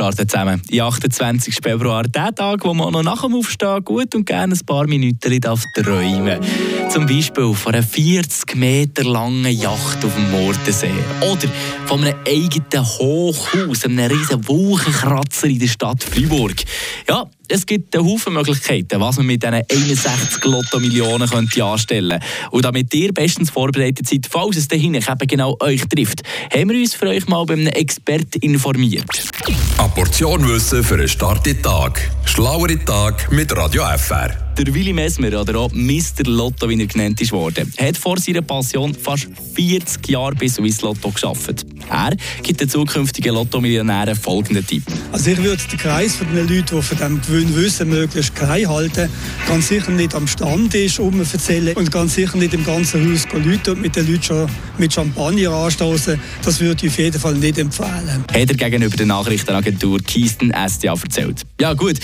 starten 0.00 0.26
zusammen. 0.26 0.62
Am 0.72 0.80
28. 0.80 1.58
Februar, 1.62 2.04
der 2.04 2.34
Tag, 2.34 2.64
wo 2.64 2.72
man 2.72 2.90
noch 2.90 3.02
nach 3.02 3.20
dem 3.20 3.34
Aufstehen 3.34 3.84
gut 3.84 4.14
und 4.14 4.24
gerne 4.24 4.54
ein 4.54 4.66
paar 4.66 4.86
Minuten 4.86 5.40
darf 5.40 5.62
träumen 5.74 6.40
Zum 6.88 7.04
Beispiel 7.04 7.52
von 7.52 7.74
einer 7.74 7.82
40 7.82 8.56
Meter 8.56 9.04
langen 9.04 9.44
Yacht 9.44 10.02
auf 10.02 10.14
dem 10.14 10.30
Mordensee. 10.30 10.90
Oder 11.20 11.48
von 11.84 12.02
einem 12.02 12.16
eigenen 12.26 12.82
Hochhaus, 12.82 13.84
einem 13.84 14.10
riesen 14.10 14.48
Wolkenkratzer 14.48 15.48
in 15.48 15.58
der 15.58 15.68
Stadt 15.68 16.02
Freiburg. 16.02 16.56
Ja, 17.06 17.26
es 17.50 17.66
gibt 17.66 17.96
einen 17.96 18.06
Haufen 18.06 18.32
Möglichkeiten, 18.32 19.00
was 19.00 19.16
man 19.16 19.26
mit 19.26 19.42
diesen 19.42 19.54
61 19.54 20.44
Lotto-Millionen 20.44 21.28
könnte 21.28 21.64
anstellen 21.64 22.20
Und 22.50 22.64
damit 22.64 22.94
ihr 22.94 23.12
bestens 23.12 23.50
vorbereitet 23.50 24.08
seid, 24.08 24.26
falls 24.30 24.56
es 24.56 24.68
dahin 24.68 24.94
eben 24.94 25.26
genau 25.26 25.56
euch 25.60 25.82
trifft, 25.88 26.22
haben 26.54 26.70
wir 26.70 26.78
uns 26.78 26.94
für 26.94 27.08
euch 27.08 27.26
mal 27.26 27.44
bei 27.44 27.54
einem 27.54 27.66
Experten 27.68 28.38
informiert. 28.40 29.04
Eine 29.78 29.88
Portion 29.88 30.46
Wissen 30.48 30.84
für 30.84 30.94
einen 30.94 31.08
starken 31.08 31.60
Tag. 31.62 32.10
Schlauere 32.24 32.78
Tag 32.84 33.32
mit 33.32 33.54
Radio 33.56 33.82
FR. 33.96 34.50
Der 34.58 34.74
Willi 34.74 34.92
Messmer, 34.92 35.40
oder 35.40 35.58
auch 35.58 35.72
Mr. 35.72 36.24
Lotto, 36.26 36.68
wie 36.68 36.78
er 36.78 36.86
genannt 36.86 37.20
ist 37.20 37.32
worden, 37.32 37.72
hat 37.78 37.96
vor 37.96 38.18
seiner 38.18 38.42
Passion 38.42 38.94
fast 38.94 39.28
40 39.54 40.06
Jahre 40.08 40.34
bei 40.34 40.48
Swiss 40.48 40.82
Lotto 40.82 41.10
geschafft. 41.10 41.64
Er 41.88 42.14
gibt 42.42 42.60
den 42.60 42.68
zukünftigen 42.68 43.34
Lotto-Millionären 43.34 44.14
folgenden 44.14 44.66
Tipp. 44.66 44.82
Also 45.12 45.30
ich 45.30 45.42
würde 45.42 45.62
den 45.70 45.78
Kreis 45.78 46.16
von 46.16 46.26
den 46.28 46.46
Leuten, 46.46 46.76
die 46.76 46.82
von 46.82 46.98
diesem 46.98 47.20
Gewinn 47.40 47.56
wissen, 47.56 47.88
möglichst 47.88 48.34
klein 48.34 48.68
halten. 48.68 49.08
Ganz 49.48 49.68
sicher 49.68 49.90
nicht 49.92 50.14
am 50.14 50.26
Stand 50.26 50.74
ist, 50.74 50.98
um 50.98 51.18
erzählen 51.20 51.74
und 51.74 51.90
ganz 51.90 52.14
sicher 52.14 52.36
nicht 52.36 52.52
im 52.52 52.64
ganzen 52.64 53.10
Haus 53.10 53.26
Leute 53.32 53.72
und 53.72 53.80
mit 53.80 53.96
den 53.96 54.06
Leuten 54.06 54.22
schon 54.22 54.46
mit 54.80 54.92
Champagner 54.92 55.50
anstoßen. 55.52 56.18
Das 56.44 56.60
würde 56.60 56.86
ich 56.86 56.92
auf 56.92 56.98
jeden 56.98 57.20
Fall 57.20 57.34
nicht 57.34 57.58
empfehlen. 57.58 58.24
Hat 58.28 58.34
er 58.34 58.46
gegenüber 58.46 58.96
der 58.96 59.06
Nachrichtenagentur 59.06 60.00
Keystone 60.02 60.52
SDA 60.68 60.94
erzählt. 60.94 61.42
Ja 61.60 61.74
gut, 61.74 61.98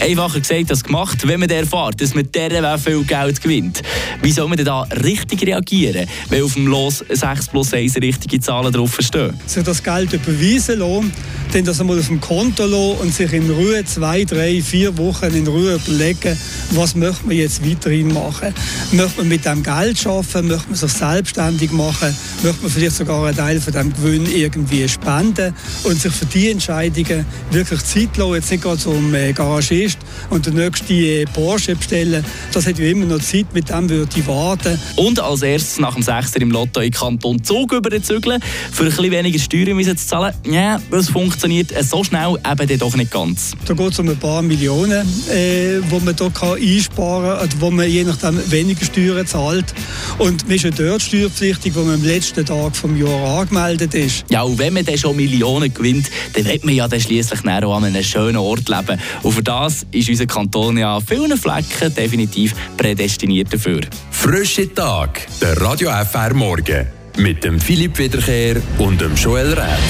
einfacher 0.00 0.40
gesagt 0.40 0.70
als 0.70 0.82
gemacht, 0.82 1.26
wenn 1.28 1.40
man 1.40 1.50
erfährt, 1.50 2.00
dass 2.00 2.14
man 2.14 2.28
dieser 2.34 2.78
viel 2.78 3.04
Geld 3.04 3.40
gewinnt. 3.40 3.82
Wie 4.22 4.32
soll 4.32 4.48
man 4.48 4.56
denn 4.56 4.66
da 4.66 4.82
richtig 5.04 5.46
reagieren, 5.46 6.08
wenn 6.30 6.42
auf 6.42 6.54
dem 6.54 6.66
Los 6.66 7.04
6 7.08 7.48
plus 7.48 7.74
1 7.74 7.96
richtige 7.96 8.40
Zahlen 8.40 8.72
draufstehen? 8.72 9.38
Sich 9.46 9.62
das 9.62 9.82
Geld 9.82 10.12
überweisen 10.12 10.78
lassen, 10.78 11.12
dann 11.52 11.64
das 11.64 11.80
einmal 11.80 11.98
auf 11.98 12.06
dem 12.06 12.20
Konto 12.20 12.64
lassen 12.64 13.00
und 13.00 13.14
sich 13.14 13.32
in 13.32 13.50
Ruhe 13.50 13.84
zwei, 13.84 14.24
drei, 14.24 14.62
vier 14.62 14.96
Wochen 14.96 15.26
in 15.34 15.46
Ruhe 15.46 15.74
überlegen, 15.74 16.38
was 16.70 16.94
möchte 16.94 17.26
man 17.26 17.36
jetzt 17.36 17.68
weiterhin 17.68 18.12
machen. 18.12 18.54
Möchte 18.92 19.18
man 19.18 19.28
mit 19.28 19.44
dem 19.44 19.62
Geld 19.62 20.06
arbeiten, 20.06 20.48
möchte 20.48 20.68
man 20.68 20.76
sich 20.76 20.92
selbstständig 20.92 21.70
machen, 21.72 22.16
möchte 22.42 22.62
man 22.62 22.70
vielleicht 22.70 22.96
sogar 22.96 23.26
einen 23.26 23.36
Teil 23.36 23.60
von 23.60 23.72
dem 23.72 23.92
Gewinn 23.92 24.26
irgendwie 24.26 24.88
spenden 24.88 25.54
und 25.84 26.00
sich 26.00 26.12
für 26.12 26.26
die 26.26 26.50
Entscheidungen 26.50 27.24
wirklich 27.50 27.82
Zeit 27.84 28.16
lassen, 28.16 28.34
jetzt 28.34 28.50
nicht 28.50 28.62
gerade 28.62 28.78
zum 28.78 29.14
äh, 29.14 29.32
Garagist 29.32 29.98
und 30.30 30.46
der 30.46 30.52
nächste 30.52 30.92
äh, 30.92 31.24
Porsche 31.26 31.76
bestellen. 31.76 32.24
Das 32.52 32.66
hat 32.66 32.78
ja 32.78 32.86
immer 32.86 33.06
noch 33.06 33.20
Zeit, 33.20 33.46
mit 33.54 33.68
dem 33.68 33.88
würde 33.88 34.10
ich 34.16 34.26
warten. 34.26 34.78
Und 34.96 35.20
als 35.20 35.42
erstes 35.42 35.78
nach 35.78 35.94
dem 35.94 36.02
Sechster 36.02 36.40
im 36.40 36.50
Lotto 36.50 36.80
in 36.80 36.90
Kanton 36.90 37.42
Zug 37.42 37.72
überzügeln, 37.72 38.40
für 38.72 38.84
ein 38.84 38.88
bisschen 38.90 39.10
weniger 39.10 39.38
Steuern 39.38 39.96
zu 39.96 40.06
zahlen. 40.06 40.34
Ja, 40.50 40.80
das 40.90 41.08
funktioniert 41.08 41.72
so 41.84 42.04
schnell 42.04 42.36
eben 42.50 42.78
doch 42.78 42.96
nicht 42.96 43.10
ganz. 43.10 43.52
Da 43.66 43.74
geht 43.74 43.92
es 43.92 43.98
um 43.98 44.08
ein 44.08 44.16
paar 44.16 44.42
Millionen, 44.42 45.06
äh, 45.30 45.80
wo 45.88 45.98
man 46.00 46.16
hier 46.16 46.30
kann 46.30 46.58
einsparen 46.58 47.38
kann, 47.38 47.60
wo 47.60 47.70
man 47.70 47.88
je 47.88 48.04
nachdem 48.04 48.38
weniger 48.50 48.84
Steuern 48.84 49.26
zahlt. 49.26 49.74
Und 50.18 50.46
man 50.46 50.56
ist 50.56 50.64
ja 50.64 50.70
dort 50.70 51.02
steuerpflichtig, 51.02 51.74
wo 51.74 51.80
man 51.80 51.94
am 51.94 52.04
letzten 52.14 52.44
Tag 52.44 52.72
des 52.72 52.82
Jahres 53.00 53.40
angemeldet 53.40 53.94
ist. 53.94 54.24
Ja, 54.28 54.42
und 54.42 54.58
wenn 54.58 54.74
man 54.74 54.84
dann 54.84 54.98
schon 54.98 55.16
Millionen 55.16 55.72
gewinnt, 55.72 56.10
dann 56.34 56.44
wird 56.44 56.64
man 56.64 56.74
ja 56.74 56.86
dann 56.86 57.00
schliesslich 57.00 57.40
auch 57.40 57.76
an 57.76 57.84
einem 57.84 58.02
schönen 58.02 58.36
Ort 58.36 58.68
leben. 58.68 59.00
Und 59.22 59.32
für 59.32 59.42
das 59.42 59.86
ist 59.92 60.08
unser 60.10 60.26
Kanton 60.26 60.76
ja 60.76 60.96
an 60.96 61.02
vielen 61.02 61.38
Flecken 61.38 61.94
definitiv 61.94 62.54
prädestiniert 62.76 63.52
dafür. 63.52 63.80
Frische 64.10 64.72
Tag, 64.74 65.26
der 65.40 65.58
Radio 65.60 65.90
FR 65.90 66.34
Morgen. 66.34 66.86
Mit 67.16 67.44
dem 67.44 67.58
Philipp 67.58 67.98
Wiederkehr 67.98 68.56
und 68.78 69.00
dem 69.00 69.14
Joel 69.14 69.54
Rätz. 69.54 69.82